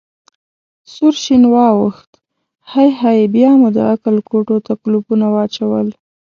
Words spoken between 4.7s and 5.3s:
کولپونه